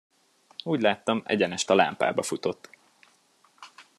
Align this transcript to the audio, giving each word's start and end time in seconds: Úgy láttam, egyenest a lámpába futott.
Úgy 0.63 0.81
láttam, 0.81 1.21
egyenest 1.25 1.69
a 1.69 1.75
lámpába 1.75 2.23
futott. 2.23 2.69